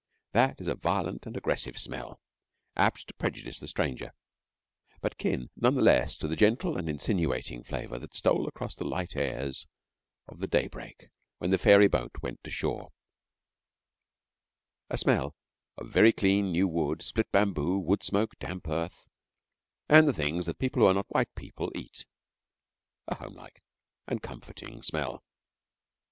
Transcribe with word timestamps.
That 0.31 0.59
is 0.59 0.67
a 0.67 0.73
violent, 0.73 1.27
and 1.27 1.37
aggressive 1.37 1.77
smell, 1.77 2.19
apt 2.75 3.07
to 3.07 3.13
prejudice 3.13 3.59
the 3.59 3.67
stranger, 3.67 4.13
but 4.99 5.19
kin 5.19 5.51
none 5.55 5.75
the 5.75 5.83
less 5.83 6.17
to 6.17 6.27
the 6.27 6.35
gentle 6.35 6.75
and 6.75 6.89
insinuating 6.89 7.63
flavour 7.63 7.99
that 7.99 8.15
stole 8.15 8.47
across 8.47 8.73
the 8.73 8.83
light 8.83 9.15
airs 9.15 9.67
of 10.27 10.39
the 10.39 10.47
daybreak 10.47 11.09
when 11.37 11.51
the 11.51 11.59
fairy 11.59 11.87
boat 11.87 12.15
went 12.19 12.43
to 12.43 12.49
shore 12.49 12.91
a 14.89 14.97
smell 14.97 15.35
of 15.77 15.91
very 15.91 16.11
clean 16.11 16.51
new 16.51 16.67
wood; 16.67 17.03
split 17.03 17.31
bamboo, 17.31 17.77
wood 17.77 18.01
smoke, 18.01 18.31
damp 18.39 18.67
earth, 18.67 19.07
and 19.87 20.07
the 20.07 20.13
things 20.13 20.47
that 20.47 20.57
people 20.57 20.81
who 20.81 20.87
are 20.87 20.95
not 20.95 21.11
white 21.13 21.35
people 21.35 21.71
eat 21.75 22.07
a 23.07 23.13
homelike 23.13 23.61
and 24.07 24.23
comforting 24.23 24.81
smell. 24.81 25.23